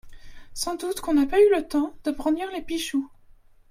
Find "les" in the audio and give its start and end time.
2.51-2.63